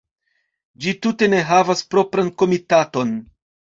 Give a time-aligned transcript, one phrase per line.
[0.85, 3.13] Ĝi tute ne havas propran komitaton.